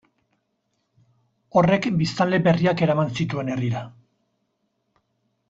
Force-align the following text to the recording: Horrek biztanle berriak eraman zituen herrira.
Horrek 1.61 1.85
biztanle 1.99 2.41
berriak 2.49 2.83
eraman 2.87 3.13
zituen 3.19 3.53
herrira. 3.59 3.85